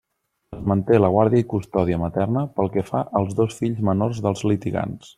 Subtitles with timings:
[0.55, 4.47] Es manté la guarda i custòdia materna pel que fa als dos fills menors dels
[4.55, 5.09] litigants.